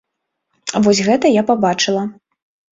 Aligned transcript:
Вось 0.87 1.03
гэта 1.09 1.33
я 1.35 1.43
пабачыла. 1.53 2.03